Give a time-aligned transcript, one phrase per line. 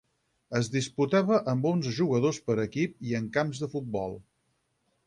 [0.59, 4.23] Es disputava amb onze jugadors per equip i en camps de futbol.